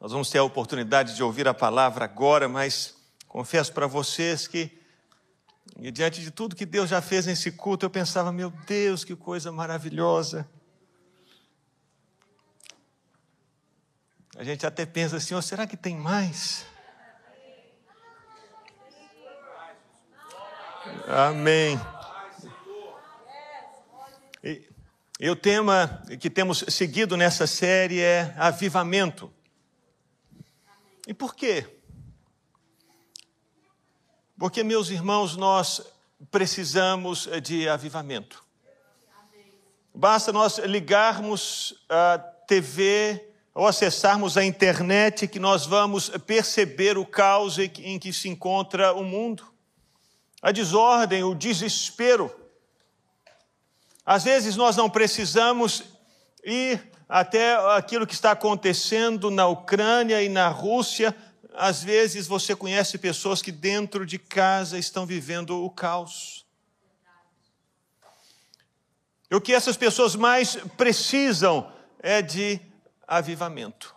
[0.00, 2.94] Nós vamos ter a oportunidade de ouvir a palavra agora, mas
[3.26, 4.70] confesso para vocês que,
[5.92, 9.50] diante de tudo que Deus já fez nesse culto, eu pensava, meu Deus, que coisa
[9.50, 10.48] maravilhosa.
[14.36, 16.64] A gente até pensa assim, oh, será que tem mais?
[21.08, 21.80] Amém.
[24.44, 24.70] E,
[25.18, 29.32] e o tema que temos seguido nessa série é avivamento.
[31.08, 31.66] E por quê?
[34.38, 35.80] Porque, meus irmãos, nós
[36.30, 38.44] precisamos de avivamento.
[39.94, 47.56] Basta nós ligarmos a TV ou acessarmos a internet que nós vamos perceber o caos
[47.58, 49.50] em que se encontra o mundo,
[50.42, 52.30] a desordem, o desespero.
[54.04, 55.84] Às vezes nós não precisamos
[56.44, 61.16] ir até aquilo que está acontecendo na Ucrânia e na Rússia.
[61.54, 66.46] Às vezes você conhece pessoas que dentro de casa estão vivendo o caos.
[69.30, 72.60] E o que essas pessoas mais precisam é de
[73.06, 73.94] avivamento.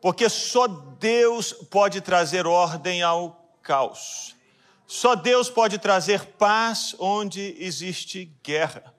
[0.00, 4.34] Porque só Deus pode trazer ordem ao caos.
[4.86, 8.92] Só Deus pode trazer paz onde existe guerra.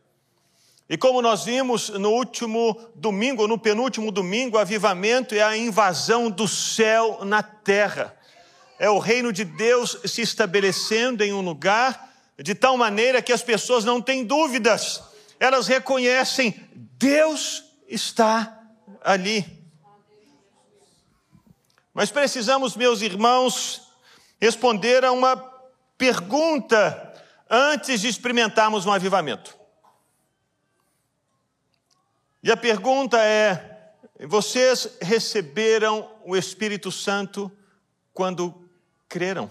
[0.90, 6.48] E como nós vimos no último domingo, no penúltimo domingo, avivamento é a invasão do
[6.48, 8.16] céu na terra.
[8.78, 13.42] É o reino de Deus se estabelecendo em um lugar de tal maneira que as
[13.42, 15.02] pessoas não têm dúvidas.
[15.40, 18.62] Elas reconhecem Deus está
[19.02, 19.46] ali.
[21.94, 23.90] Mas precisamos, meus irmãos,
[24.42, 25.38] responder a uma
[25.98, 27.14] pergunta
[27.50, 29.63] antes de experimentarmos um avivamento.
[32.44, 33.94] E a pergunta é:
[34.28, 37.50] vocês receberam o Espírito Santo
[38.14, 38.70] quando
[39.08, 39.50] creram?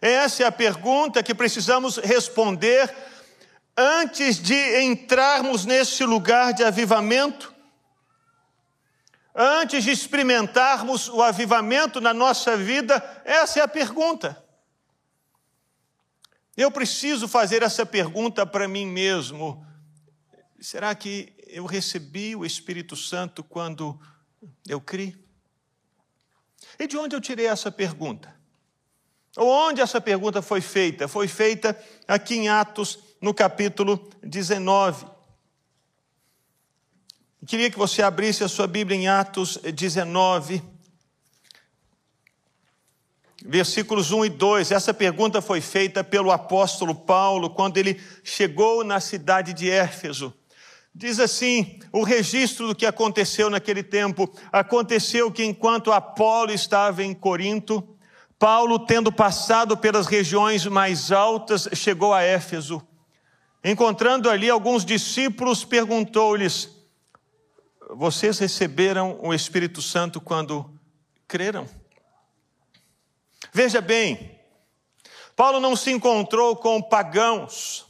[0.00, 2.94] Essa é a pergunta que precisamos responder
[3.74, 7.54] antes de entrarmos nesse lugar de avivamento,
[9.34, 14.44] antes de experimentarmos o avivamento na nossa vida, essa é a pergunta.
[16.54, 19.66] Eu preciso fazer essa pergunta para mim mesmo.
[20.60, 23.98] Será que eu recebi o Espírito Santo quando
[24.66, 25.16] eu criei?
[26.78, 28.34] E de onde eu tirei essa pergunta?
[29.36, 31.08] Onde essa pergunta foi feita?
[31.08, 35.06] Foi feita aqui em Atos, no capítulo 19.
[37.42, 40.62] Eu queria que você abrisse a sua Bíblia em Atos 19,
[43.44, 44.70] versículos 1 e 2.
[44.70, 50.32] Essa pergunta foi feita pelo apóstolo Paulo quando ele chegou na cidade de Éfeso.
[50.94, 54.32] Diz assim: o registro do que aconteceu naquele tempo.
[54.52, 57.96] Aconteceu que enquanto Apolo estava em Corinto,
[58.38, 62.80] Paulo, tendo passado pelas regiões mais altas, chegou a Éfeso.
[63.64, 66.70] Encontrando ali alguns discípulos, perguntou-lhes:
[67.90, 70.78] Vocês receberam o Espírito Santo quando
[71.26, 71.66] creram?
[73.52, 74.38] Veja bem,
[75.34, 77.86] Paulo não se encontrou com pagãos,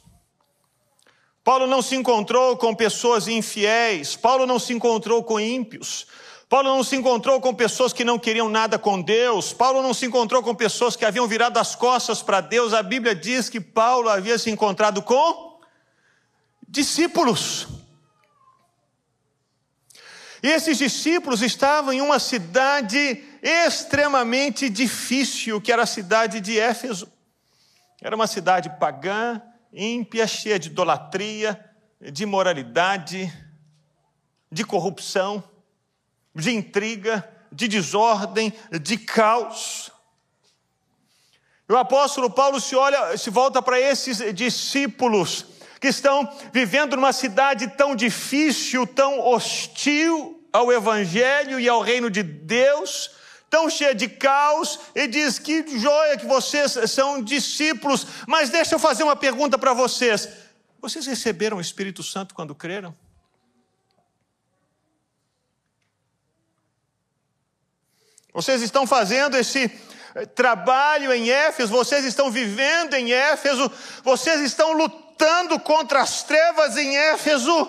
[1.44, 6.06] Paulo não se encontrou com pessoas infiéis, Paulo não se encontrou com ímpios,
[6.48, 10.06] Paulo não se encontrou com pessoas que não queriam nada com Deus, Paulo não se
[10.06, 12.72] encontrou com pessoas que haviam virado as costas para Deus.
[12.72, 15.60] A Bíblia diz que Paulo havia se encontrado com
[16.66, 17.68] discípulos.
[20.42, 27.12] E esses discípulos estavam em uma cidade extremamente difícil, que era a cidade de Éfeso.
[28.00, 29.42] Era uma cidade pagã,
[29.74, 31.62] ímpia, cheia de idolatria,
[32.00, 33.32] de imoralidade,
[34.50, 35.42] de corrupção
[36.34, 38.52] de intriga, de desordem,
[38.82, 39.92] de caos.
[41.68, 45.46] O apóstolo Paulo se olha, se volta para esses discípulos
[45.80, 52.22] que estão vivendo numa cidade tão difícil, tão hostil ao evangelho e ao reino de
[52.22, 53.10] Deus,
[53.54, 58.80] tão cheia de caos, e diz que joia que vocês são discípulos, mas deixa eu
[58.80, 60.28] fazer uma pergunta para vocês.
[60.82, 62.92] Vocês receberam o Espírito Santo quando creram?
[68.32, 69.70] Vocês estão fazendo esse
[70.16, 73.70] eh, trabalho em Éfeso, vocês estão vivendo em Éfeso,
[74.02, 77.68] vocês estão lutando contra as trevas em Éfeso,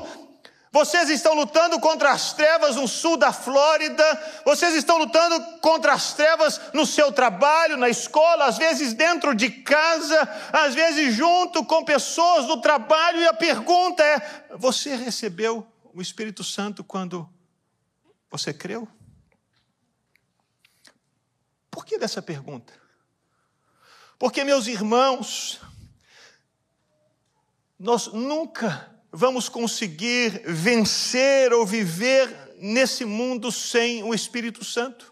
[0.76, 4.04] vocês estão lutando contra as trevas no sul da Flórida,
[4.44, 9.50] vocês estão lutando contra as trevas no seu trabalho, na escola, às vezes dentro de
[9.50, 16.02] casa, às vezes junto com pessoas do trabalho, e a pergunta é: você recebeu o
[16.02, 17.26] Espírito Santo quando
[18.30, 18.86] você creu?
[21.72, 22.74] Por que dessa pergunta?
[24.20, 25.62] Porque, meus irmãos,
[27.80, 35.10] nós nunca vamos conseguir vencer ou viver nesse mundo sem o Espírito Santo.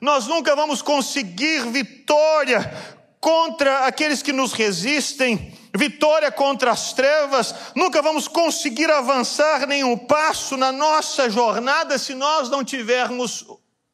[0.00, 2.72] Nós nunca vamos conseguir vitória
[3.20, 10.56] contra aqueles que nos resistem, vitória contra as trevas, nunca vamos conseguir avançar nenhum passo
[10.56, 13.44] na nossa jornada se nós não tivermos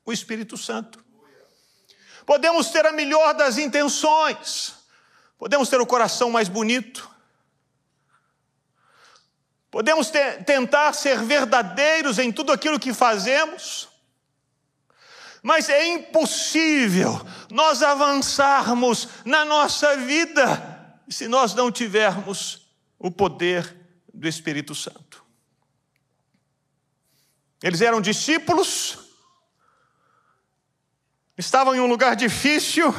[0.04, 1.04] o Espírito Santo.
[2.24, 4.74] Podemos ter a melhor das intenções,
[5.36, 7.15] podemos ter o coração mais bonito,
[9.76, 13.90] podemos ter, tentar ser verdadeiros em tudo aquilo que fazemos,
[15.42, 17.20] mas é impossível
[17.50, 23.76] nós avançarmos na nossa vida se nós não tivermos o poder
[24.14, 25.22] do Espírito Santo.
[27.62, 28.98] Eles eram discípulos,
[31.36, 32.94] estavam em um lugar difícil,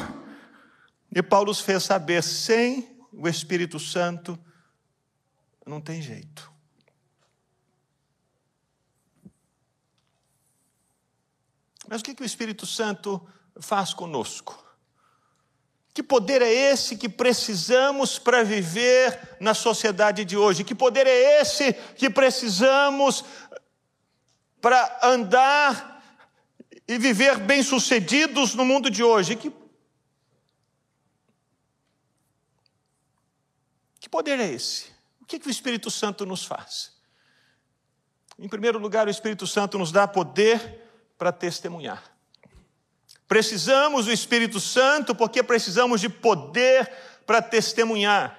[1.10, 4.38] e Paulo os fez saber: sem o Espírito Santo
[5.66, 6.56] não tem jeito.
[11.88, 13.26] Mas o que, que o Espírito Santo
[13.58, 14.62] faz conosco?
[15.94, 20.64] Que poder é esse que precisamos para viver na sociedade de hoje?
[20.64, 23.24] Que poder é esse que precisamos
[24.60, 26.04] para andar
[26.86, 29.34] e viver bem-sucedidos no mundo de hoje?
[29.34, 29.50] Que,
[33.98, 34.92] que poder é esse?
[35.22, 36.92] O que, que o Espírito Santo nos faz?
[38.38, 40.87] Em primeiro lugar, o Espírito Santo nos dá poder
[41.18, 42.02] para testemunhar.
[43.26, 46.90] Precisamos do Espírito Santo porque precisamos de poder
[47.26, 48.37] para testemunhar.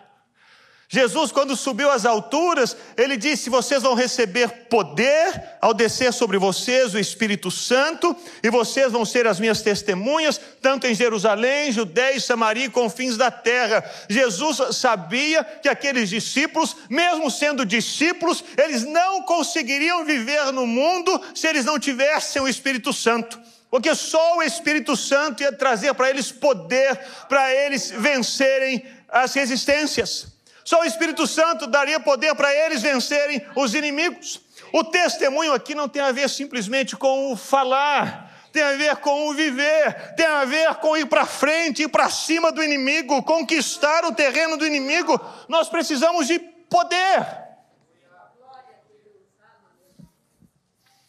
[0.91, 6.95] Jesus, quando subiu às alturas, ele disse: Vocês vão receber poder ao descer sobre vocês
[6.95, 12.21] o Espírito Santo, e vocês vão ser as minhas testemunhas, tanto em Jerusalém, Judéia e
[12.21, 13.87] Samaria e confins da terra.
[14.09, 21.45] Jesus sabia que aqueles discípulos, mesmo sendo discípulos, eles não conseguiriam viver no mundo se
[21.45, 23.39] eles não tivessem o Espírito Santo
[23.69, 26.97] porque só o Espírito Santo ia trazer para eles poder,
[27.27, 30.28] para eles vencerem as resistências.
[30.69, 34.39] Só o Espírito Santo daria poder para eles vencerem os inimigos.
[34.71, 39.27] O testemunho aqui não tem a ver simplesmente com o falar, tem a ver com
[39.27, 44.05] o viver, tem a ver com ir para frente, ir para cima do inimigo, conquistar
[44.05, 45.19] o terreno do inimigo.
[45.47, 47.25] Nós precisamos de poder.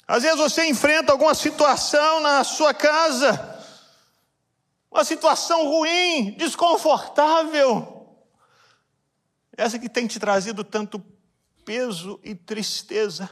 [0.08, 3.62] Às vezes você enfrenta alguma situação na sua casa,
[4.90, 7.99] uma situação ruim, desconfortável.
[9.56, 11.04] Essa que tem te trazido tanto
[11.64, 13.28] peso e tristeza.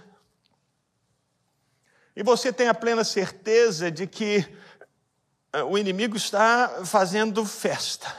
[2.14, 4.46] E você tem a plena certeza de que
[5.52, 8.14] eh, o inimigo está fazendo festa.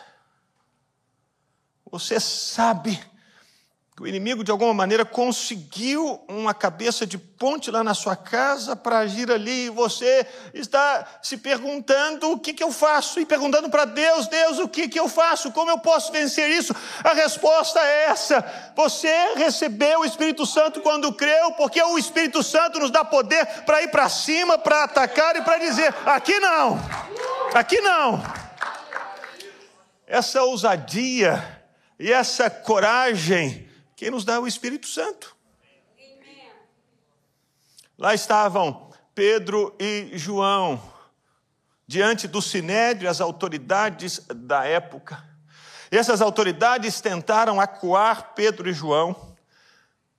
[1.92, 3.00] Você sabe
[4.00, 9.00] o inimigo, de alguma maneira, conseguiu uma cabeça de ponte lá na sua casa para
[9.00, 13.20] agir ali, e você está se perguntando: o que, que eu faço?
[13.20, 15.52] E perguntando para Deus: Deus, o que, que eu faço?
[15.52, 16.74] Como eu posso vencer isso?
[17.04, 22.80] A resposta é essa: você recebeu o Espírito Santo quando creu, porque o Espírito Santo
[22.80, 26.80] nos dá poder para ir para cima, para atacar e para dizer: aqui não,
[27.54, 28.24] aqui não.
[30.08, 31.64] Essa ousadia
[32.00, 33.69] e essa coragem
[34.00, 35.36] quem nos dá o Espírito Santo.
[37.98, 40.82] Lá estavam Pedro e João,
[41.86, 45.22] diante do sinédrio, as autoridades da época.
[45.92, 49.36] E essas autoridades tentaram acuar Pedro e João,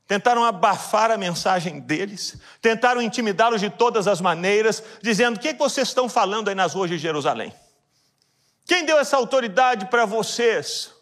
[0.07, 5.53] tentaram abafar a mensagem deles, tentaram intimidá-los de todas as maneiras, dizendo: O que, é
[5.55, 7.51] que vocês estão falando aí nas ruas de Jerusalém?
[8.67, 11.00] Quem deu essa autoridade para vocês?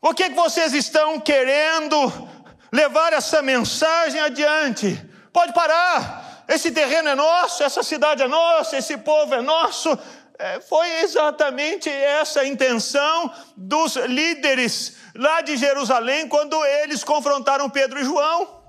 [0.00, 2.28] Por que, que vocês estão querendo
[2.72, 5.00] levar essa mensagem adiante?
[5.32, 6.44] Pode parar.
[6.48, 9.96] Esse terreno é nosso, essa cidade é nossa, esse povo é nosso.
[10.38, 18.00] É, foi exatamente essa a intenção dos líderes lá de Jerusalém quando eles confrontaram Pedro
[18.00, 18.62] e João.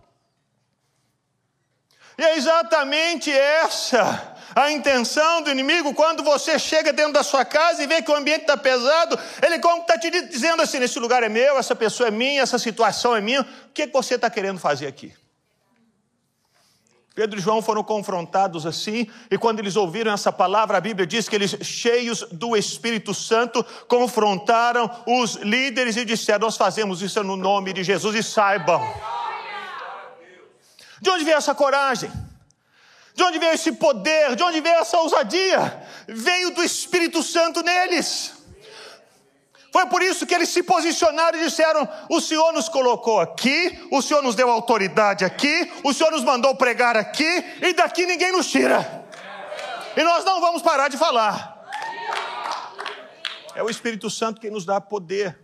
[2.18, 7.84] E é exatamente essa a intenção do inimigo, quando você chega dentro da sua casa
[7.84, 11.24] e vê que o ambiente está pesado, ele como está te dizendo assim: esse lugar
[11.24, 14.16] é meu, essa pessoa é minha, essa situação é minha, o que, é que você
[14.16, 15.14] está querendo fazer aqui?
[17.14, 21.28] Pedro e João foram confrontados assim, e quando eles ouviram essa palavra, a Bíblia diz
[21.28, 27.36] que eles, cheios do Espírito Santo, confrontaram os líderes e disseram: Nós fazemos isso no
[27.36, 28.82] nome de Jesus, e saibam
[31.02, 32.10] De onde veio essa coragem?
[33.14, 34.36] De onde veio esse poder?
[34.36, 35.86] De onde veio essa ousadia?
[36.08, 38.34] Veio do Espírito Santo neles.
[39.72, 44.02] Foi por isso que eles se posicionaram e disseram: O Senhor nos colocou aqui, o
[44.02, 48.48] Senhor nos deu autoridade aqui, o Senhor nos mandou pregar aqui, e daqui ninguém nos
[48.48, 49.06] tira.
[49.96, 51.52] E nós não vamos parar de falar.
[53.56, 55.40] É o Espírito Santo quem nos dá poder.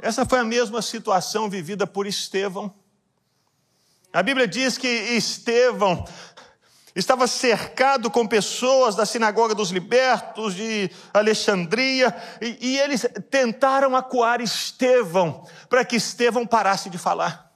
[0.00, 2.74] Essa foi a mesma situação vivida por Estevão.
[4.12, 6.04] A Bíblia diz que Estevão
[6.96, 14.40] estava cercado com pessoas da sinagoga dos libertos de Alexandria, e, e eles tentaram acuar
[14.40, 17.52] Estevão, para que Estevão parasse de falar,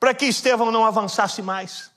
[0.00, 1.90] para que Estevão não avançasse mais,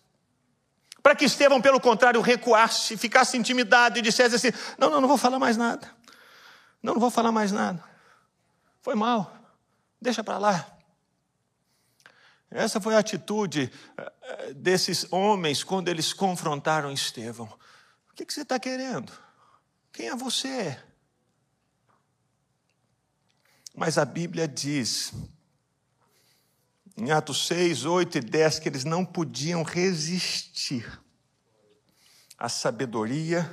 [1.02, 5.18] para que Estevão, pelo contrário, recuasse, ficasse intimidado e dissesse assim: Não, não, não vou
[5.18, 5.90] falar mais nada,
[6.84, 7.82] não, não vou falar mais nada,
[8.82, 9.34] foi mal,
[10.02, 10.75] deixa para lá.
[12.56, 17.48] Essa foi a atitude eh, desses homens quando eles confrontaram Estevão.
[18.10, 19.12] O que, você está querendo?
[19.92, 20.82] Quem é você?
[23.76, 25.12] Mas a Bíblia diz,
[26.96, 31.02] em Atos 6, 8 e 10, que eles não podiam resistir
[32.38, 33.52] à sabedoria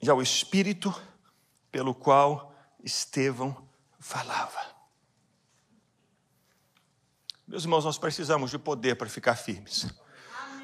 [0.00, 0.94] e ao espírito
[1.72, 4.77] pelo qual Estevão falava.
[7.48, 9.86] Meus irmãos, nós precisamos de poder para ficar firmes.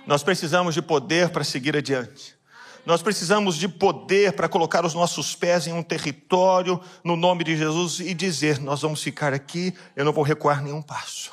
[0.07, 2.37] Nós precisamos de poder para seguir adiante.
[2.85, 7.57] Nós precisamos de poder para colocar os nossos pés em um território no nome de
[7.57, 11.33] Jesus e dizer: Nós vamos ficar aqui, eu não vou recuar nenhum passo.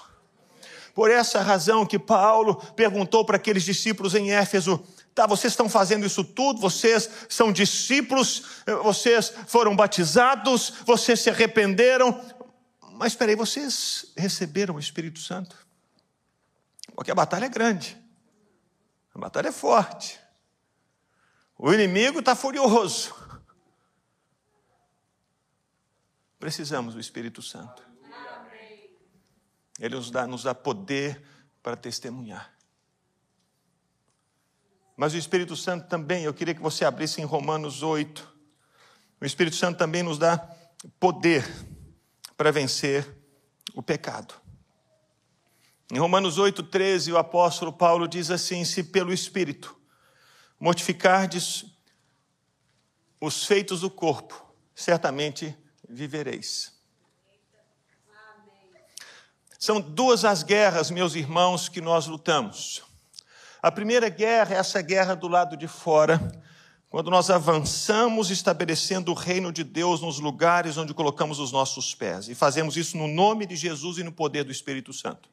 [0.96, 4.81] Por essa razão que Paulo perguntou para aqueles discípulos em Éfeso:
[5.13, 8.43] Tá, vocês estão fazendo isso tudo, vocês são discípulos,
[8.84, 12.17] vocês foram batizados, vocês se arrependeram,
[13.01, 15.58] mas espera aí, vocês receberam o Espírito Santo?
[16.93, 18.00] Porque a batalha é grande,
[19.12, 20.20] a batalha é forte,
[21.58, 23.12] o inimigo está furioso.
[26.38, 27.84] Precisamos do Espírito Santo.
[29.79, 31.25] Ele nos dá, nos dá poder
[31.63, 32.53] para testemunhar.
[34.96, 38.31] Mas o Espírito Santo também, eu queria que você abrisse em Romanos 8.
[39.20, 40.38] O Espírito Santo também nos dá
[41.00, 41.71] poder
[42.41, 43.07] para vencer
[43.75, 44.33] o pecado.
[45.93, 49.79] Em Romanos 8,13, o apóstolo Paulo diz assim: Se pelo Espírito
[50.60, 51.65] mortificardes
[53.19, 54.43] os feitos do corpo,
[54.74, 55.55] certamente
[55.88, 56.74] vivereis.
[59.60, 62.81] São duas as guerras, meus irmãos, que nós lutamos.
[63.62, 66.19] A primeira guerra é essa guerra do lado de fora,
[66.91, 72.27] quando nós avançamos estabelecendo o reino de Deus nos lugares onde colocamos os nossos pés.
[72.27, 75.29] E fazemos isso no nome de Jesus e no poder do Espírito Santo.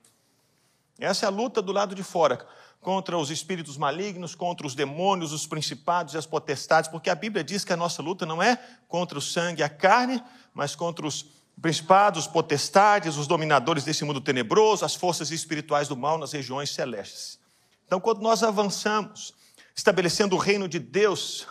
[1.01, 2.47] Essa é a luta do lado de fora,
[2.81, 7.43] contra os espíritos malignos, contra os demônios, os principados e as potestades, porque a Bíblia
[7.43, 10.23] diz que a nossa luta não é contra o sangue e a carne,
[10.55, 11.27] mas contra os
[11.61, 16.71] principados, os potestades, os dominadores desse mundo tenebroso, as forças espirituais do mal nas regiões
[16.71, 17.37] celestes.
[17.85, 19.35] Então, quando nós avançamos,
[19.79, 21.47] estabelecendo o reino de Deus,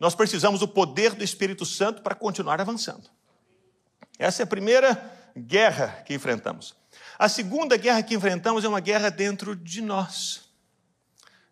[0.00, 3.08] nós precisamos do poder do Espírito Santo para continuar avançando.
[4.18, 5.00] Essa é a primeira
[5.36, 6.74] guerra que enfrentamos.
[7.16, 10.50] A segunda guerra que enfrentamos é uma guerra dentro de nós.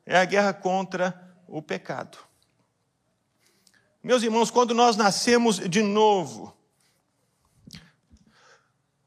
[0.04, 2.18] É a guerra contra o pecado.
[4.02, 6.52] Meus irmãos, quando nós nascemos de novo,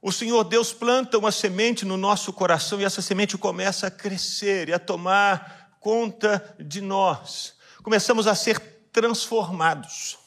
[0.01, 4.69] o Senhor Deus planta uma semente no nosso coração e essa semente começa a crescer
[4.69, 8.59] e a tomar conta de nós, começamos a ser
[8.93, 10.17] transformados.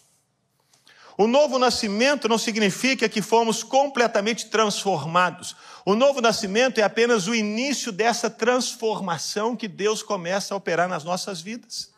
[1.16, 5.54] O novo nascimento não significa que fomos completamente transformados.
[5.86, 11.04] O novo nascimento é apenas o início dessa transformação que Deus começa a operar nas
[11.04, 11.94] nossas vidas.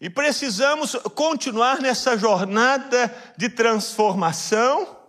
[0.00, 5.03] E precisamos continuar nessa jornada de transformação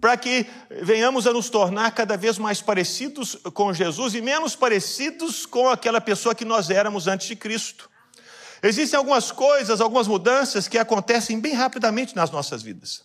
[0.00, 0.46] para que
[0.82, 6.00] venhamos a nos tornar cada vez mais parecidos com Jesus e menos parecidos com aquela
[6.00, 7.88] pessoa que nós éramos antes de Cristo.
[8.62, 13.04] Existem algumas coisas, algumas mudanças que acontecem bem rapidamente nas nossas vidas.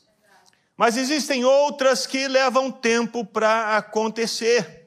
[0.76, 4.82] Mas existem outras que levam tempo para acontecer.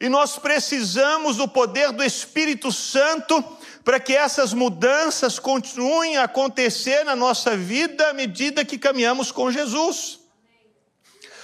[0.00, 3.42] E nós precisamos do poder do Espírito Santo
[3.84, 9.50] para que essas mudanças continuem a acontecer na nossa vida à medida que caminhamos com
[9.50, 10.21] Jesus.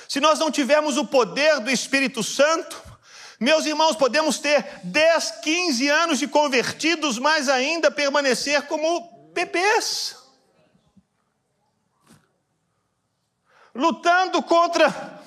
[0.08, 2.82] Se nós não tivermos o poder do Espírito Santo,
[3.38, 10.16] meus irmãos, podemos ter 10, 15 anos de convertidos, mas ainda permanecer como bebês.
[13.78, 15.22] lutando contra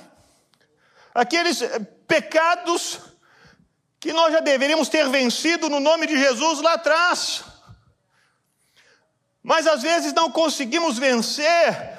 [1.16, 3.00] aqueles eh, pecados
[3.98, 7.46] que nós já deveríamos ter vencido no nome de Jesus lá atrás.
[9.42, 11.98] Mas às vezes não conseguimos vencer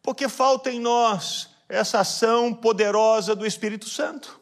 [0.00, 4.40] porque falta em nós essa ação poderosa do Espírito Santo.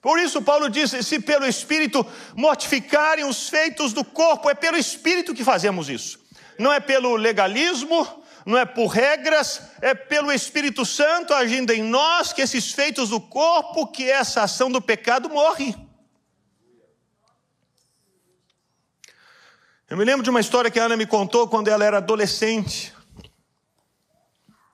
[0.00, 5.34] Por isso, Paulo diz: se pelo Espírito mortificarem os feitos do corpo, é pelo Espírito
[5.34, 6.20] que fazemos isso.
[6.58, 8.06] Não é pelo legalismo,
[8.46, 13.20] não é por regras, é pelo Espírito Santo agindo em nós que esses feitos do
[13.20, 15.74] corpo, que essa ação do pecado morre.
[19.90, 22.94] Eu me lembro de uma história que a Ana me contou quando ela era adolescente.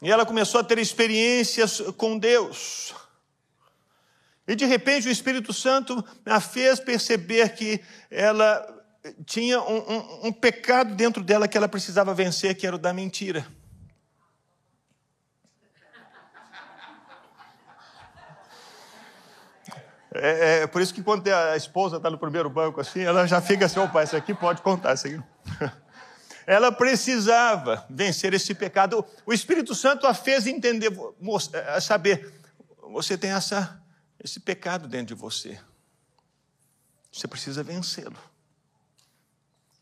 [0.05, 2.95] E ela começou a ter experiências com Deus.
[4.47, 7.81] E de repente o Espírito Santo a fez perceber que
[8.11, 8.85] ela
[9.25, 12.93] tinha um, um, um, pecado dentro dela que ela precisava vencer, que era o da
[12.93, 13.47] mentira.
[20.13, 23.41] É, é por isso que quando a esposa está no primeiro banco assim, ela já
[23.41, 25.23] fica assim, opa, esse aqui pode contar, isso aqui.
[26.47, 29.05] Ela precisava vencer esse pecado.
[29.25, 30.93] O Espírito Santo a fez entender,
[31.81, 32.33] saber,
[32.91, 33.81] você tem essa
[34.25, 35.59] esse pecado dentro de você.
[37.13, 38.17] Você precisa vencê-lo.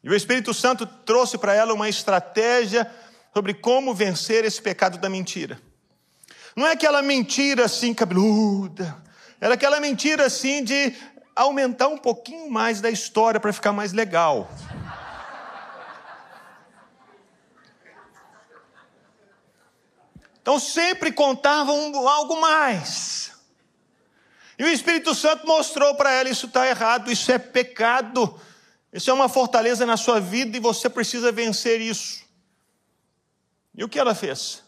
[0.03, 2.91] E o Espírito Santo trouxe para ela uma estratégia
[3.33, 5.61] sobre como vencer esse pecado da mentira.
[6.57, 9.01] Não é aquela mentira assim cabeluda,
[9.41, 10.95] era aquela mentira assim de
[11.35, 14.51] aumentar um pouquinho mais da história para ficar mais legal.
[20.43, 23.31] Então sempre contavam algo mais.
[24.59, 28.39] E o Espírito Santo mostrou para ela: isso está errado, isso é pecado,
[28.93, 32.23] isso é uma fortaleza na sua vida e você precisa vencer isso.
[33.75, 34.63] E o que ela fez?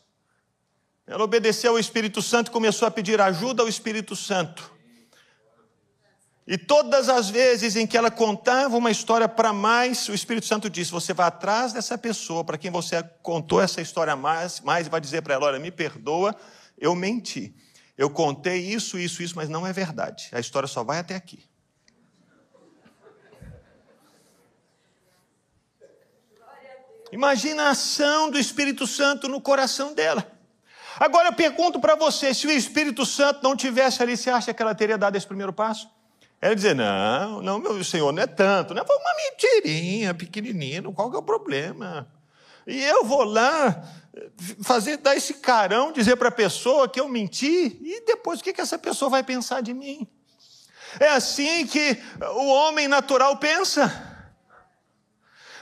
[1.07, 4.74] Ela obedeceu ao Espírito Santo e começou a pedir ajuda ao Espírito Santo.
[6.47, 10.69] E todas as vezes em que ela contava uma história para mais, o Espírito Santo
[10.69, 14.91] disse: Você vai atrás dessa pessoa para quem você contou essa história mais, mais e
[14.91, 16.37] vai dizer para ela: Olha, me perdoa,
[16.78, 17.54] eu menti.
[17.97, 20.28] Eu contei isso, isso, isso, mas não é verdade.
[20.33, 21.43] A história só vai até aqui.
[27.11, 30.30] Imagina a ação do Espírito Santo no coração dela.
[30.99, 34.61] Agora eu pergunto para você: se o Espírito Santo não tivesse ali, você acha que
[34.61, 35.89] ela teria dado esse primeiro passo?
[36.45, 38.83] Ela dizer: Não, não, meu senhor, não é tanto, né?
[38.87, 42.07] Foi uma mentirinha, pequenininho, qual que é o problema?
[42.67, 43.83] E eu vou lá
[44.63, 48.52] fazer dar esse carão, dizer para a pessoa que eu menti, e depois o que,
[48.52, 50.07] que essa pessoa vai pensar de mim?
[51.00, 51.97] É assim que
[52.35, 54.28] o homem natural pensa.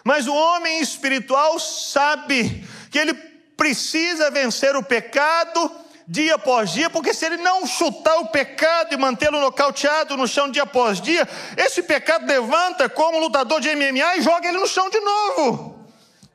[0.05, 3.15] Mas o homem espiritual sabe que ele
[3.57, 5.71] precisa vencer o pecado
[6.13, 10.51] dia após dia, porque se ele não chutar o pecado e mantê-lo nocauteado no chão
[10.51, 14.91] dia após dia, esse pecado levanta como lutador de MMA e joga ele no chão
[14.91, 15.89] de novo.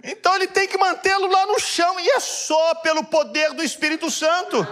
[0.04, 4.10] Então ele tem que mantê-lo lá no chão, e é só pelo poder do Espírito
[4.10, 4.68] Santo.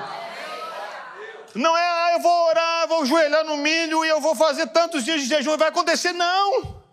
[1.54, 5.06] Não é, ah, eu vou orar, vou joelhar no milho e eu vou fazer tantos
[5.06, 6.84] dias de jejum e vai acontecer, não.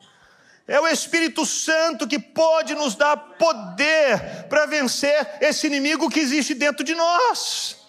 [0.68, 6.53] É o Espírito Santo que pode nos dar poder para vencer esse inimigo que existe
[6.53, 7.82] dentro de nós.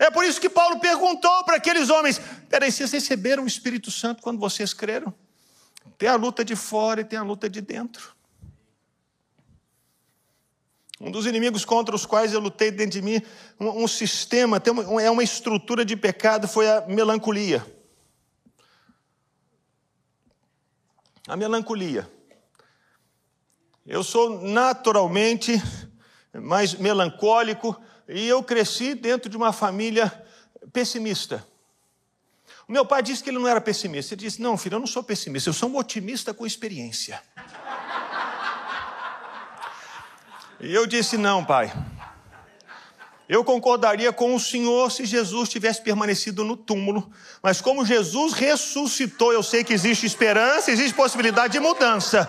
[0.00, 4.22] É por isso que Paulo perguntou para aqueles homens: peraí, vocês receberam o Espírito Santo
[4.22, 5.14] quando vocês creram?
[5.98, 8.16] Tem a luta de fora e tem a luta de dentro.
[10.98, 13.22] Um dos inimigos contra os quais eu lutei dentro de mim,
[13.58, 17.64] um, um sistema, uma, é uma estrutura de pecado, foi a melancolia.
[21.28, 22.10] A melancolia.
[23.86, 25.62] Eu sou naturalmente
[26.32, 27.78] mais melancólico
[28.12, 30.12] e eu cresci dentro de uma família
[30.72, 31.46] pessimista.
[32.66, 34.14] O meu pai disse que ele não era pessimista.
[34.14, 37.22] Ele disse: Não, filho, eu não sou pessimista, eu sou um otimista com experiência.
[40.60, 41.72] E eu disse: Não, pai.
[43.28, 49.32] Eu concordaria com o Senhor se Jesus tivesse permanecido no túmulo, mas como Jesus ressuscitou,
[49.32, 52.28] eu sei que existe esperança, existe possibilidade de mudança.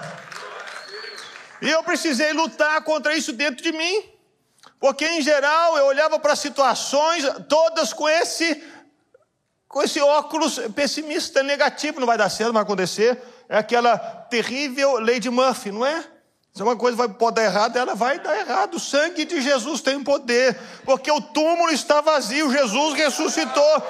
[1.59, 4.10] E eu precisei lutar contra isso dentro de mim,
[4.81, 8.61] porque em geral eu olhava para situações todas com esse
[9.67, 13.17] com esse óculos pessimista, negativo, não vai dar certo, não vai acontecer.
[13.47, 16.03] É aquela terrível lei de Murphy, não é?
[16.53, 18.75] Se uma coisa pode dar errado, ela vai dar errado.
[18.75, 23.83] O sangue de Jesus tem poder, porque o túmulo está vazio, Jesus ressuscitou.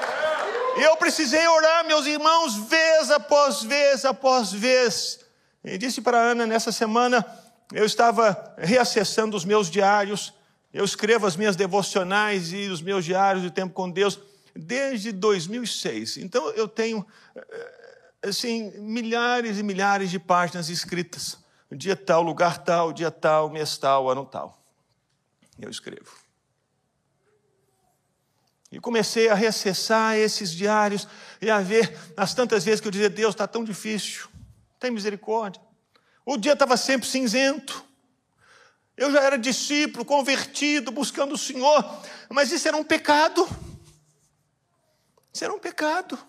[0.77, 5.19] E eu precisei orar, meus irmãos, vez após vez após vez.
[5.63, 7.25] E disse para a Ana nessa semana,
[7.73, 10.31] eu estava reacessando os meus diários,
[10.73, 14.19] Eu escrevo as minhas devocionais e os meus diários de tempo com Deus
[14.55, 16.17] desde 2006.
[16.17, 17.05] Então eu tenho
[17.35, 21.37] eh, assim milhares e milhares de páginas escritas.
[21.71, 24.61] Dia tal, lugar tal, dia tal, mês tal, ano tal.
[25.59, 26.11] Eu escrevo.
[28.71, 31.05] E comecei a reacessar esses diários
[31.41, 34.29] e a ver as tantas vezes que eu dizia: Deus, está tão difícil,
[34.79, 35.61] tem misericórdia.
[36.25, 37.90] O dia estava sempre cinzento.
[38.97, 41.83] Eu já era discípulo, convertido, buscando o Senhor,
[42.29, 43.47] mas isso era um pecado.
[45.33, 46.19] Isso era um pecado.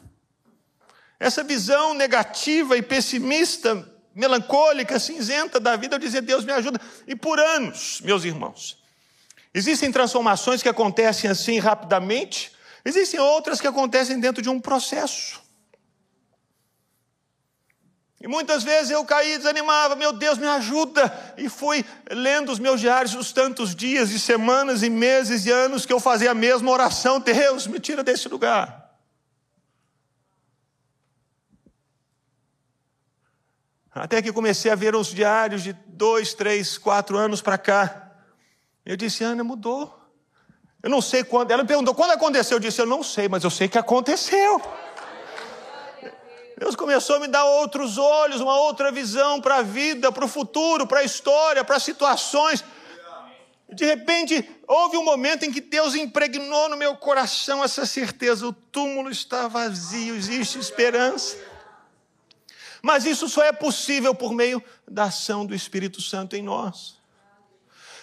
[1.18, 6.81] Essa visão negativa e pessimista, melancólica, cinzenta da vida, eu dizia: Deus me ajuda.
[7.07, 8.79] E por anos, meus irmãos,
[9.53, 12.53] existem transformações que acontecem assim rapidamente,
[12.85, 15.41] existem outras que acontecem dentro de um processo.
[18.22, 21.12] E muitas vezes eu caí, desanimava, meu Deus, me ajuda.
[21.37, 25.85] E fui lendo os meus diários os tantos dias e semanas e meses e anos
[25.85, 28.80] que eu fazia a mesma oração: Deus, me tira desse lugar.
[33.92, 38.12] Até que comecei a ver os diários de dois, três, quatro anos para cá.
[38.87, 40.00] Eu disse, Ana, mudou.
[40.80, 41.50] Eu não sei quando.
[41.50, 42.56] Ela me perguntou, quando aconteceu?
[42.56, 44.62] Eu disse, eu não sei, mas eu sei que aconteceu.
[46.62, 50.29] Deus começou a me dar outros olhos, uma outra visão para a vida, para o
[50.29, 52.64] futuro, para a história, para situações.
[53.68, 58.53] De repente, houve um momento em que Deus impregnou no meu coração essa certeza: o
[58.53, 61.37] túmulo está vazio, existe esperança.
[62.81, 66.94] Mas isso só é possível por meio da ação do Espírito Santo em nós.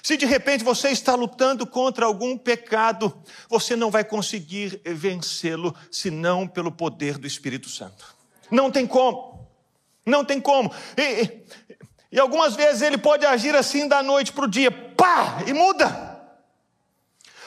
[0.03, 6.45] Se de repente você está lutando contra algum pecado, você não vai conseguir vencê-lo senão
[6.45, 8.18] pelo poder do Espírito Santo.
[8.51, 9.47] Não tem como.
[10.05, 10.71] Não tem como.
[10.97, 11.43] E,
[12.11, 16.09] e algumas vezes ele pode agir assim da noite para o dia, pá, e muda.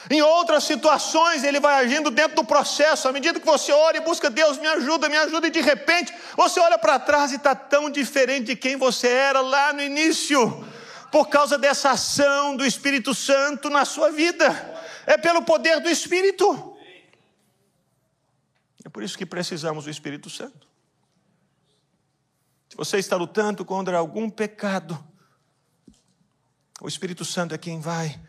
[0.09, 3.07] Em outras situações, ele vai agindo dentro do processo.
[3.07, 6.13] À medida que você ora e busca Deus, me ajuda, me ajuda, e de repente
[6.35, 10.65] você olha para trás e está tão diferente de quem você era lá no início,
[11.11, 14.49] por causa dessa ação do Espírito Santo na sua vida.
[15.05, 16.77] É pelo poder do Espírito.
[18.83, 20.72] É por isso que precisamos do Espírito Santo.
[22.73, 24.97] Se você está lutando contra algum pecado,
[26.81, 28.19] o Espírito Santo é quem vai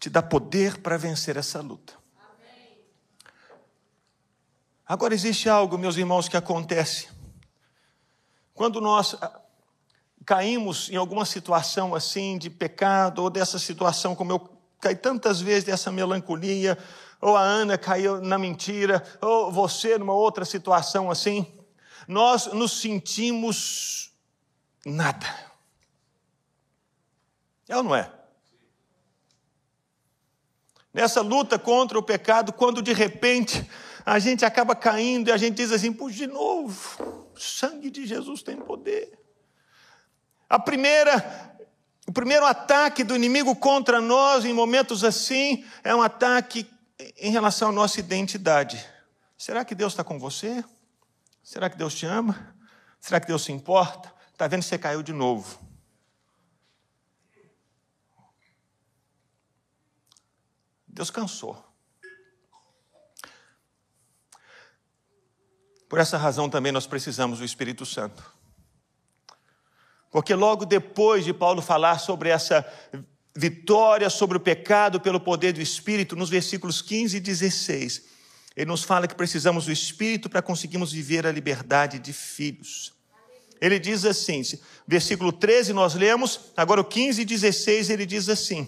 [0.00, 1.94] te dar poder para vencer essa luta.
[4.84, 7.08] Agora existe algo, meus irmãos, que acontece.
[8.52, 9.42] Quando nós ah,
[10.26, 14.40] caímos em alguma situação assim de pecado, ou dessa situação, como eu
[14.80, 16.76] caí tantas vezes dessa melancolia,
[17.20, 21.46] ou a Ana caiu na mentira, ou você numa outra situação assim,
[22.08, 24.10] nós nos sentimos
[24.84, 25.26] nada.
[27.68, 28.10] É ou não é?
[30.92, 33.68] Nessa luta contra o pecado, quando de repente
[34.06, 38.06] a gente acaba caindo e a gente diz assim: puxa, de novo, o sangue de
[38.06, 39.12] Jesus tem poder.
[40.48, 41.58] A primeira,
[42.06, 46.66] o primeiro ataque do inimigo contra nós em momentos assim é um ataque
[47.18, 48.82] em relação à nossa identidade.
[49.36, 50.64] Será que Deus está com você?
[51.48, 52.54] Será que Deus te ama?
[53.00, 54.14] Será que Deus se importa?
[54.30, 55.58] Está vendo que você caiu de novo.
[60.86, 61.64] Deus cansou.
[65.88, 68.22] Por essa razão também nós precisamos do Espírito Santo.
[70.10, 72.62] Porque logo depois de Paulo falar sobre essa
[73.34, 78.17] vitória sobre o pecado pelo poder do Espírito, nos versículos 15 e 16,
[78.58, 82.92] ele nos fala que precisamos do Espírito para conseguirmos viver a liberdade de filhos.
[83.60, 84.42] Ele diz assim,
[84.84, 88.66] versículo 13 nós lemos, agora o 15 e 16 ele diz assim,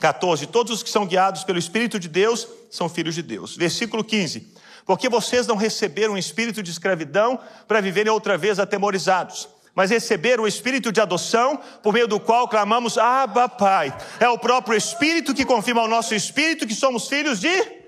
[0.00, 3.56] 14, todos os que são guiados pelo Espírito de Deus são filhos de Deus.
[3.56, 4.52] Versículo 15,
[4.84, 10.42] porque vocês não receberam um espírito de escravidão para viverem outra vez atemorizados, mas receberam
[10.42, 13.96] o espírito de adoção, por meio do qual clamamos, Abba Pai.
[14.18, 17.81] É o próprio Espírito que confirma ao nosso espírito que somos filhos de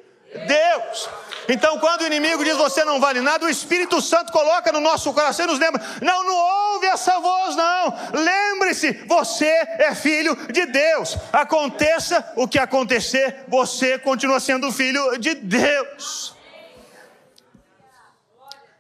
[0.47, 1.09] Deus.
[1.49, 5.13] Então, quando o inimigo diz você não vale nada, o Espírito Santo coloca no nosso
[5.13, 7.95] coração e nos lembra: não, não ouve essa voz, não.
[8.15, 9.47] Lembre-se, você
[9.79, 11.17] é filho de Deus.
[11.33, 16.35] Aconteça o que acontecer, você continua sendo filho de Deus.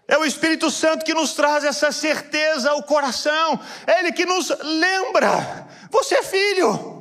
[0.06, 4.48] É o Espírito Santo que nos traz essa certeza ao coração, é Ele que nos
[4.60, 6.93] lembra: você é filho.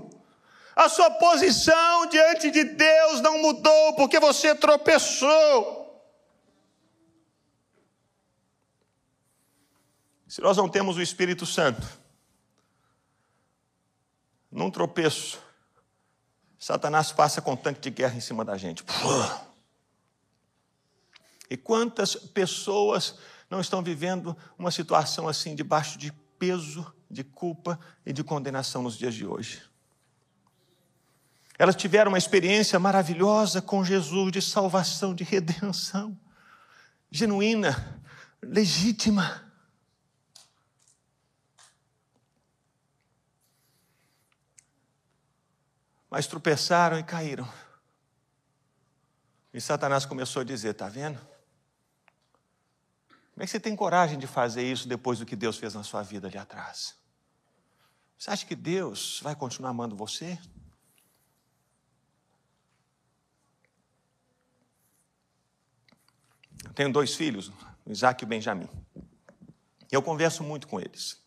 [0.75, 5.83] A sua posição diante de Deus não mudou porque você tropeçou.
[10.27, 11.87] Se nós não temos o Espírito Santo,
[14.51, 15.39] num tropeço,
[16.57, 18.83] Satanás passa com um tanque de guerra em cima da gente.
[21.49, 28.11] E quantas pessoas não estão vivendo uma situação assim, debaixo de peso, de culpa e
[28.11, 29.61] de condenação nos dias de hoje?
[31.57, 36.17] Elas tiveram uma experiência maravilhosa com Jesus de salvação, de redenção,
[37.11, 38.01] genuína,
[38.41, 39.51] legítima.
[46.09, 47.47] Mas tropeçaram e caíram.
[49.53, 51.19] E Satanás começou a dizer: está vendo?
[53.33, 55.83] Como é que você tem coragem de fazer isso depois do que Deus fez na
[55.83, 56.95] sua vida ali atrás?
[58.17, 60.39] Você acha que Deus vai continuar amando você?
[66.63, 67.51] Eu tenho dois filhos,
[67.85, 68.69] Isaac e Benjamim.
[69.91, 71.21] Eu converso muito com eles.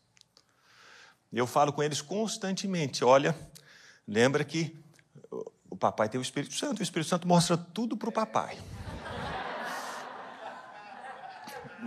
[1.32, 3.04] Eu falo com eles constantemente.
[3.04, 3.36] Olha,
[4.06, 4.76] lembra que
[5.68, 8.58] o papai tem o Espírito Santo, o Espírito Santo mostra tudo para o papai.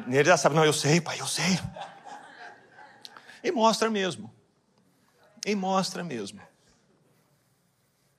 [0.08, 1.60] Ele já sabe, não, eu sei, pai, eu sei.
[3.44, 4.34] E mostra mesmo.
[5.46, 6.42] E mostra mesmo.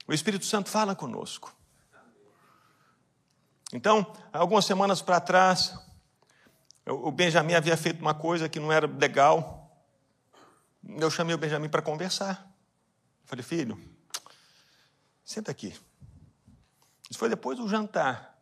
[0.06, 1.54] O Espírito Santo fala conosco.
[3.72, 5.78] Então, algumas semanas para trás,
[6.86, 9.70] o Benjamin havia feito uma coisa que não era legal.
[10.82, 12.50] Eu chamei o Benjamin para conversar.
[13.24, 13.80] Falei, filho,
[15.24, 15.68] senta aqui.
[17.08, 18.38] Isso foi depois do jantar.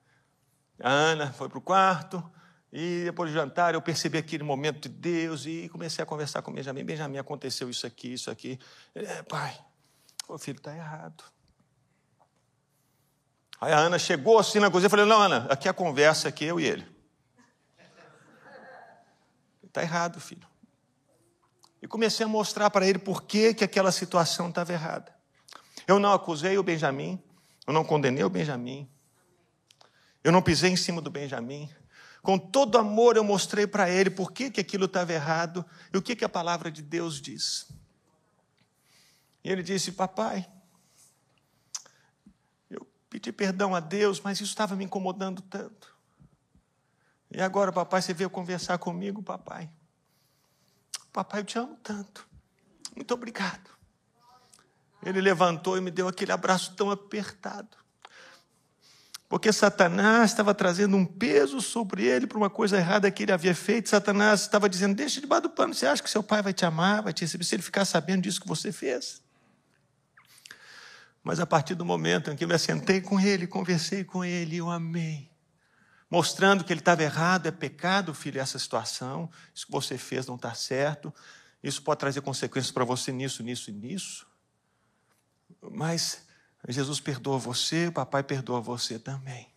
[0.81, 2.23] A Ana foi para o quarto,
[2.73, 6.51] e depois do jantar eu percebi aquele momento de Deus e comecei a conversar com
[6.51, 6.85] o Benjamin.
[6.85, 8.59] Benjamin, aconteceu isso aqui, isso aqui.
[8.95, 9.59] Ele, é, pai,
[10.29, 11.25] o filho está errado.
[13.61, 16.29] Aí a Ana chegou assim na cozinha e falei, não, Ana, aqui é a conversa
[16.29, 16.87] aqui, eu e ele.
[19.65, 20.47] Está errado, filho.
[21.83, 25.15] E comecei a mostrar para ele por que, que aquela situação estava errada.
[25.87, 27.23] Eu não acusei o Benjamin,
[27.67, 28.89] eu não condenei o Benjamin,
[30.23, 31.69] eu não pisei em cima do Benjamin.
[32.23, 36.03] Com todo amor eu mostrei para ele por que, que aquilo estava errado e o
[36.03, 37.69] que, que a palavra de Deus diz.
[39.43, 40.47] E ele disse, papai,
[43.09, 45.97] pedi perdão a Deus, mas isso estava me incomodando tanto.
[47.31, 49.69] E agora, papai, você veio conversar comigo, papai.
[51.13, 52.27] Papai, eu te amo tanto.
[52.95, 53.71] Muito obrigado.
[55.03, 57.77] Ele levantou e me deu aquele abraço tão apertado.
[59.29, 63.55] Porque Satanás estava trazendo um peso sobre ele por uma coisa errada que ele havia
[63.55, 63.91] feito.
[63.91, 65.75] Satanás estava dizendo: Deixa debaixo do pano.
[65.75, 68.23] Você acha que seu pai vai te amar, vai te receber, se ele ficar sabendo
[68.23, 69.23] disso que você fez?
[71.29, 74.57] Mas a partir do momento em que eu me assentei com ele, conversei com ele,
[74.57, 75.31] eu amei.
[76.09, 80.37] Mostrando que ele estava errado, é pecado, filho, essa situação, isso que você fez não
[80.37, 81.13] está certo,
[81.63, 84.27] isso pode trazer consequências para você nisso, nisso e nisso.
[85.71, 86.27] Mas
[86.67, 89.53] Jesus perdoa você, o papai perdoa você também.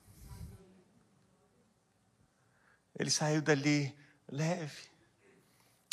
[2.99, 3.97] Ele saiu dali
[4.29, 4.89] leve,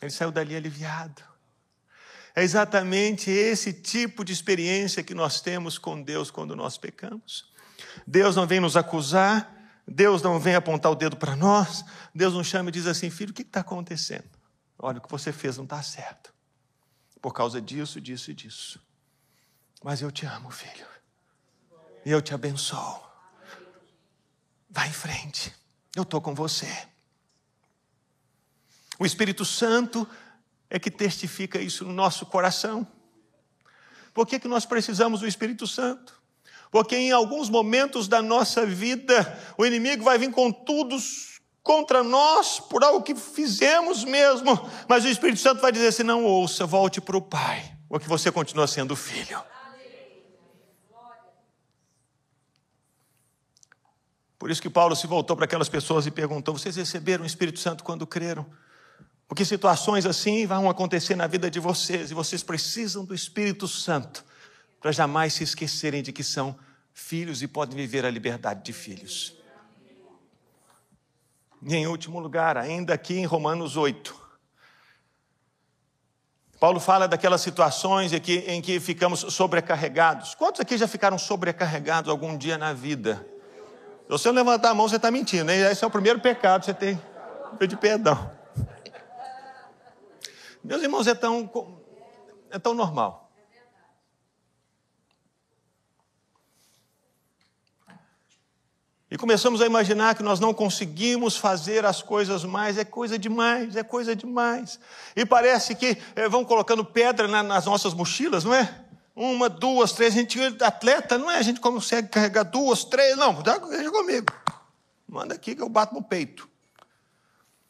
[0.03, 1.23] ele saiu dali aliviado.
[2.39, 7.53] É exatamente esse tipo de experiência que nós temos com Deus quando nós pecamos.
[8.07, 9.53] Deus não vem nos acusar,
[9.85, 13.33] Deus não vem apontar o dedo para nós, Deus nos chama e diz assim: filho,
[13.33, 14.31] o que está acontecendo?
[14.79, 16.33] Olha, o que você fez não está certo.
[17.21, 18.81] Por causa disso, disso e disso.
[19.83, 20.87] Mas eu te amo, filho.
[22.07, 23.05] E eu te abençoo.
[24.71, 25.53] Vá em frente.
[25.93, 26.87] Eu estou com você.
[28.97, 30.09] O Espírito Santo
[30.71, 32.87] é que testifica isso no nosso coração.
[34.13, 36.21] Por que, que nós precisamos do Espírito Santo?
[36.71, 40.97] Porque em alguns momentos da nossa vida, o inimigo vai vir com tudo
[41.63, 46.25] contra nós por algo que fizemos mesmo, mas o Espírito Santo vai dizer assim: não
[46.25, 49.43] ouça, volte para o Pai, porque você continua sendo filho.
[54.39, 57.59] Por isso que Paulo se voltou para aquelas pessoas e perguntou: vocês receberam o Espírito
[57.59, 58.47] Santo quando creram?
[59.29, 64.25] Porque situações assim vão acontecer na vida de vocês e vocês precisam do Espírito Santo
[64.81, 66.59] para jamais se esquecerem de que são
[66.95, 69.37] filhos e podem viver a liberdade de filhos.
[71.63, 74.29] E em último lugar, ainda aqui em Romanos 8,
[76.59, 80.35] Paulo fala daquelas situações em que, em que ficamos sobrecarregados.
[80.35, 83.27] Quantos aqui já ficaram sobrecarregados algum dia na vida?
[84.07, 85.45] Se você levantar a mão, você está mentindo.
[85.45, 85.71] Né?
[85.71, 86.99] Esse é o primeiro pecado, você tem
[87.59, 88.38] pedir perdão.
[90.63, 91.51] Meus irmãos, é tão,
[92.51, 93.31] é tão normal.
[99.11, 103.75] E começamos a imaginar que nós não conseguimos fazer as coisas mais, é coisa demais,
[103.75, 104.79] é coisa demais.
[105.17, 108.85] E parece que é, vão colocando pedra na, nas nossas mochilas, não é?
[109.19, 110.15] uma, duas, três.
[110.15, 111.39] A gente atleta, não é?
[111.39, 113.17] A gente consegue carregar duas, três.
[113.17, 114.33] Não, deixa comigo.
[115.09, 116.49] Manda aqui que eu bato no peito.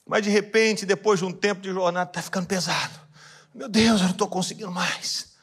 [0.08, 2.98] Mas de repente, depois de um tempo de jornada, está ficando pesado.
[3.54, 5.34] Meu Deus, eu não estou conseguindo mais.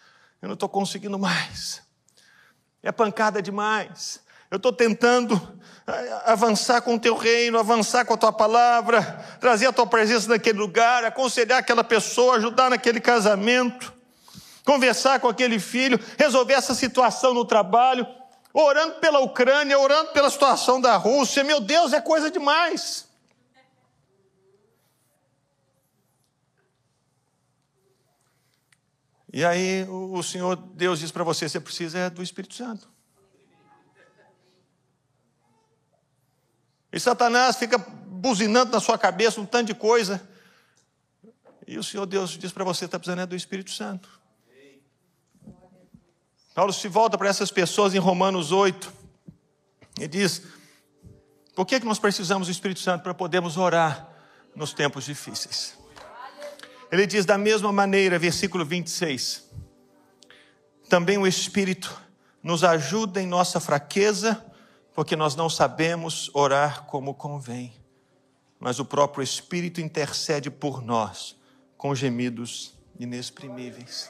[0.42, 1.84] Eu não estou conseguindo mais.
[2.82, 4.20] É pancada demais.
[4.50, 5.40] Eu estou tentando
[5.86, 9.02] eh, avançar com o teu reino, avançar com a tua palavra,
[9.40, 13.94] trazer a tua presença naquele lugar, aconselhar aquela pessoa, ajudar naquele casamento,
[14.64, 18.08] conversar com aquele filho, resolver essa situação no trabalho,
[18.52, 21.44] orando pela Ucrânia, orando pela situação da Rússia.
[21.44, 23.06] Meu Deus, é coisa demais.
[29.36, 32.90] E aí o Senhor Deus diz para você: você precisa é do Espírito Santo.
[36.90, 40.26] E Satanás fica buzinando na sua cabeça um tanto de coisa.
[41.68, 44.08] E o Senhor Deus diz para você: está precisando é do Espírito Santo.
[46.54, 48.90] Paulo se volta para essas pessoas em Romanos 8
[50.00, 50.44] e diz:
[51.54, 54.10] por que, que nós precisamos do Espírito Santo para podermos orar
[54.56, 55.78] nos tempos difíceis?
[56.96, 59.52] Ele diz da mesma maneira, versículo 26.
[60.88, 62.02] Também o Espírito
[62.42, 64.42] nos ajuda em nossa fraqueza,
[64.94, 67.74] porque nós não sabemos orar como convém.
[68.58, 71.36] Mas o próprio Espírito intercede por nós
[71.78, 74.10] com gemidos inexprimíveis.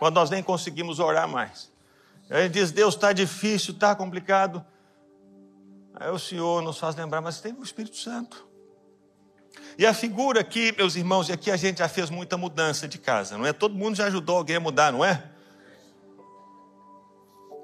[0.00, 1.70] Quando nós nem conseguimos orar mais.
[2.28, 4.66] Aí diz: Deus está difícil, está complicado.
[5.94, 8.45] Aí o Senhor nos faz lembrar, mas tem o Espírito Santo.
[9.78, 12.96] E a figura aqui, meus irmãos, e aqui a gente já fez muita mudança de
[12.96, 13.52] casa, não é?
[13.52, 15.22] Todo mundo já ajudou alguém a mudar, não é?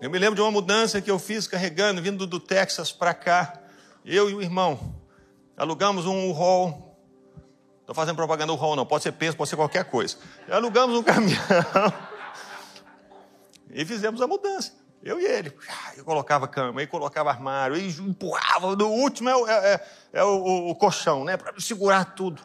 [0.01, 3.61] Eu me lembro de uma mudança que eu fiz carregando, vindo do Texas para cá.
[4.05, 4.95] Eu e o irmão
[5.57, 6.99] alugamos um hall.
[7.81, 8.85] Estou fazendo propaganda do hall, não.
[8.85, 10.17] Pode ser penso, pode ser qualquer coisa.
[10.51, 11.39] Alugamos um caminhão
[13.71, 14.82] e fizemos a mudança.
[15.03, 15.53] Eu e ele.
[15.97, 18.77] Eu colocava cama, ele colocava armário, e empurrava.
[18.77, 21.37] No último é, é, é, é o, o, o, colchão, né?
[21.37, 22.41] Para segurar tudo.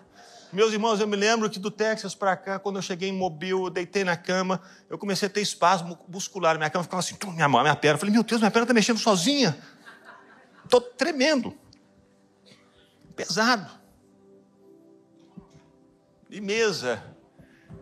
[0.52, 3.52] Meus irmãos, eu me lembro que do Texas para cá, quando eu cheguei em Mobile,
[3.52, 6.58] eu deitei na cama, eu comecei a ter espasmo muscular.
[6.58, 7.96] Minha cama ficava assim, minha mão, minha perna.
[7.96, 9.56] Eu falei, meu Deus, minha perna está mexendo sozinha.
[10.63, 11.56] Estou tremendo.
[13.15, 13.70] Pesado.
[16.30, 17.04] E mesa.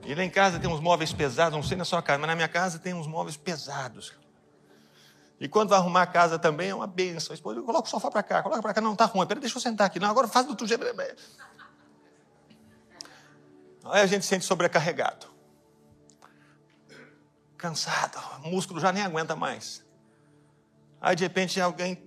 [0.04, 2.36] E lá em casa tem uns móveis pesados, não sei na sua casa, mas na
[2.36, 4.14] minha casa tem uns móveis pesados.
[5.40, 7.34] E quando vai arrumar a casa também é uma benção.
[7.34, 8.82] A esposa, coloca o sofá para cá, coloca para cá.
[8.82, 9.28] Não, está ruim.
[9.28, 10.00] Peraí, deixa eu sentar aqui.
[10.00, 10.86] Não, agora faz do outro jeito.
[13.86, 15.28] Aí a gente se sente sobrecarregado.
[17.58, 18.18] Cansado.
[18.46, 19.84] O músculo já nem aguenta mais.
[21.02, 22.02] Aí de repente alguém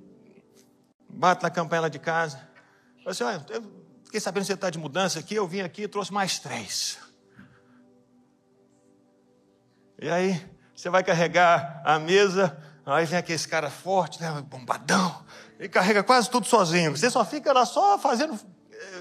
[1.09, 2.39] bate na campanha lá de casa.
[2.99, 3.63] Fala assim, olha, eu
[4.05, 6.99] fiquei sabendo que você está de mudança aqui, eu vim aqui e trouxe mais três.
[10.01, 12.57] E aí, você vai carregar a mesa,
[12.91, 15.23] Aí vem aquele cara forte, né, bombadão,
[15.61, 16.97] e carrega quase tudo sozinho.
[16.97, 18.39] Você só fica lá só fazendo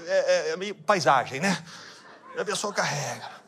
[0.06, 1.56] é, é, é, paisagem, né?
[2.36, 3.38] E a pessoa carrega.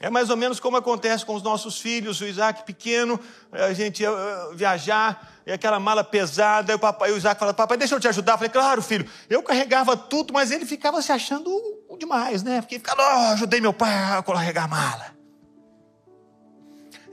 [0.00, 3.18] É mais ou menos como acontece com os nossos filhos, o Isaac pequeno,
[3.52, 4.10] a gente ia
[4.54, 8.08] viajar, e aquela mala pesada, e o, papai, o Isaac fala, papai, deixa eu te
[8.08, 8.32] ajudar.
[8.32, 11.50] Eu falei, claro, filho, eu carregava tudo, mas ele ficava se achando
[11.98, 12.60] demais, né?
[12.60, 15.15] Porque ficava, oh, ajudei meu pai a carregar a mala.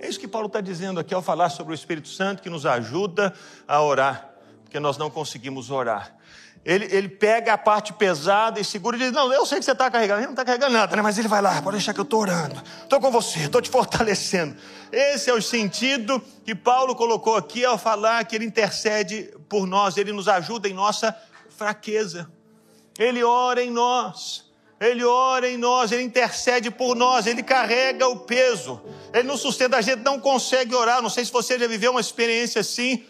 [0.03, 2.65] É isso que Paulo está dizendo aqui ao falar sobre o Espírito Santo que nos
[2.65, 3.33] ajuda
[3.65, 6.13] a orar, porque nós não conseguimos orar.
[6.65, 9.71] Ele, ele pega a parte pesada e segura e diz: Não, eu sei que você
[9.71, 11.01] está carregando, ele não está carregando nada, né?
[11.01, 13.69] mas ele vai lá, pode deixar que eu estou orando, estou com você, estou te
[13.69, 14.57] fortalecendo.
[14.91, 19.95] Esse é o sentido que Paulo colocou aqui ao falar que ele intercede por nós,
[19.95, 22.29] ele nos ajuda em nossa fraqueza,
[22.99, 24.51] ele ora em nós.
[24.83, 28.81] Ele ora em nós, Ele intercede por nós, Ele carrega o peso,
[29.13, 31.01] Ele nos sustenta, a gente não consegue orar.
[31.01, 33.05] Não sei se você já viveu uma experiência assim.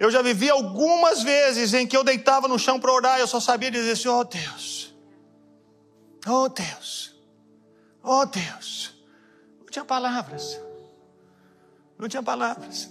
[0.00, 3.38] Eu já vivi algumas vezes em que eu deitava no chão para orar, eu só
[3.38, 4.92] sabia dizer assim: oh Deus,
[6.26, 7.14] oh Deus,
[8.02, 8.92] oh Deus.
[9.60, 10.60] Não tinha palavras,
[11.96, 12.90] não tinha palavras.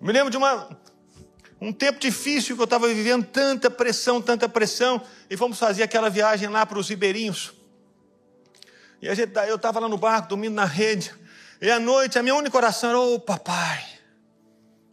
[0.00, 0.68] Me lembro de uma,
[1.64, 5.00] um tempo difícil que eu estava vivendo, tanta pressão, tanta pressão,
[5.30, 7.54] e fomos fazer aquela viagem lá para os ribeirinhos.
[9.00, 11.14] E a gente, eu estava lá no barco, dormindo na rede,
[11.62, 13.84] e à noite a minha única oração era: Ô oh, papai,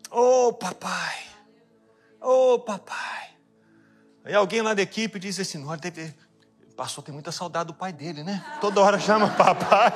[0.09, 1.19] ô oh, papai,
[2.21, 3.31] ô oh, papai.
[4.23, 6.13] Aí alguém lá da equipe disse assim: Olha, teve,
[6.77, 8.43] passou, tem muita saudade do pai dele, né?
[8.61, 9.91] Toda hora chama papai.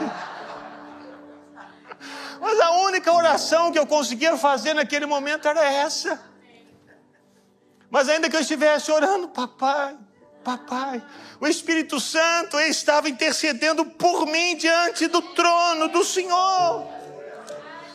[2.41, 6.34] Mas a única oração que eu conseguia fazer naquele momento era essa.
[7.89, 9.97] Mas ainda que eu estivesse orando, papai,
[10.43, 11.03] papai.
[11.39, 16.87] O Espírito Santo estava intercedendo por mim diante do trono do Senhor.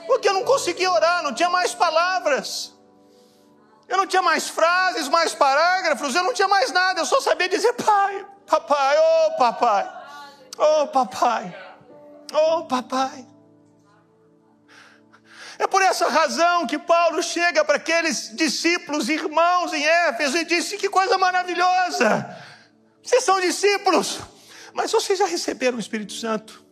[0.07, 2.75] Porque eu não conseguia orar, não tinha mais palavras.
[3.91, 7.49] Eu não tinha mais frases, mais parágrafos, eu não tinha mais nada, eu só sabia
[7.49, 9.93] dizer pai, papai, oh papai,
[10.57, 11.57] oh papai,
[12.33, 13.27] oh papai.
[15.61, 20.79] É por essa razão que Paulo chega para aqueles discípulos, irmãos em Éfeso e disse:
[20.79, 22.35] Que coisa maravilhosa!
[23.03, 24.21] Vocês são discípulos,
[24.73, 26.65] mas vocês já receberam o Espírito Santo.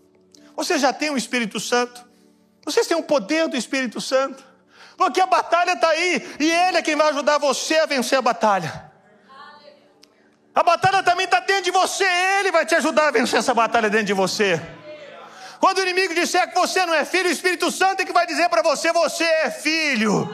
[0.56, 2.02] Vocês já têm o Espírito Santo.
[2.64, 4.42] Vocês têm o poder do Espírito Santo.
[4.96, 8.22] Porque a batalha está aí e Ele é quem vai ajudar você a vencer a
[8.22, 8.90] batalha.
[10.54, 12.06] A batalha também está dentro de você,
[12.40, 14.58] Ele vai te ajudar a vencer essa batalha dentro de você.
[15.60, 18.26] Quando o inimigo disser que você não é filho, o Espírito Santo é que vai
[18.26, 20.28] dizer para você: você é filho.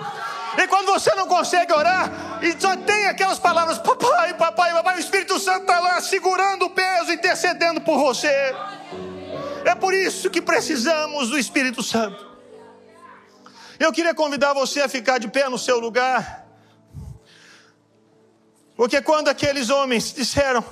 [0.57, 5.01] E quando você não consegue orar, e só tem aquelas palavras, papai, papai, papai, o
[5.01, 8.55] Espírito Santo está lá segurando o peso, intercedendo por você.
[9.65, 12.35] É por isso que precisamos do Espírito Santo.
[13.81, 16.47] Eu queria convidar você a ficar de pé no seu lugar.
[18.77, 20.65] Porque quando aqueles homens disseram,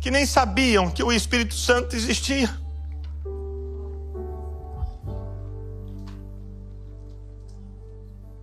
[0.00, 2.48] que nem sabiam que o Espírito Santo existia.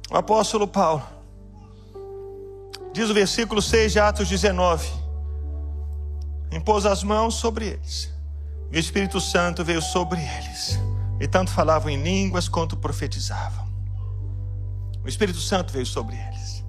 [0.10, 1.04] O apóstolo Paulo,
[2.94, 4.88] diz o versículo 6 de Atos 19:
[6.52, 8.10] impôs as mãos sobre eles,
[8.72, 10.80] e o Espírito Santo veio sobre eles,
[11.20, 13.66] e tanto falavam em línguas quanto profetizavam.
[15.04, 16.64] O Espírito Santo veio sobre eles.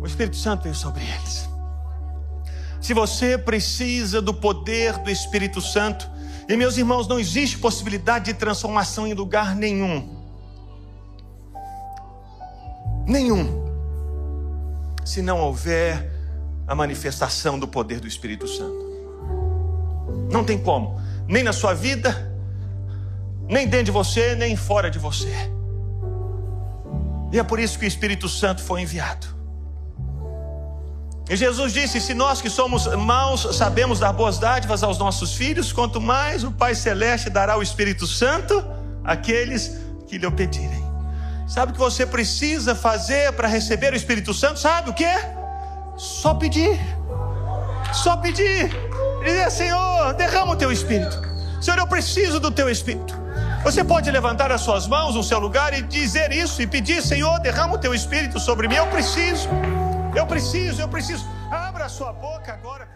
[0.00, 1.55] O Espírito Santo veio sobre eles.
[2.80, 6.08] Se você precisa do poder do Espírito Santo,
[6.48, 10.16] e meus irmãos, não existe possibilidade de transformação em lugar nenhum.
[13.06, 13.64] Nenhum.
[15.04, 16.12] Se não houver
[16.66, 18.86] a manifestação do poder do Espírito Santo.
[20.30, 21.00] Não tem como.
[21.28, 22.32] Nem na sua vida,
[23.48, 25.32] nem dentro de você, nem fora de você.
[27.32, 29.35] E é por isso que o Espírito Santo foi enviado.
[31.28, 35.72] E Jesus disse: Se nós que somos maus sabemos dar boas dádivas aos nossos filhos,
[35.72, 38.64] quanto mais o Pai Celeste dará o Espírito Santo
[39.04, 40.84] àqueles que lhe pedirem.
[41.48, 44.58] Sabe o que você precisa fazer para receber o Espírito Santo?
[44.58, 45.08] Sabe o que?
[45.96, 46.78] Só pedir.
[47.92, 48.70] Só pedir.
[49.24, 51.20] Dizer: Senhor, derrama o teu Espírito.
[51.60, 53.16] Senhor, eu preciso do teu Espírito.
[53.64, 57.40] Você pode levantar as suas mãos no seu lugar e dizer isso e pedir: Senhor,
[57.40, 58.76] derrama o teu Espírito sobre mim.
[58.76, 59.48] Eu preciso.
[60.16, 61.26] Eu preciso, eu preciso.
[61.50, 62.88] Abra sua boca agora.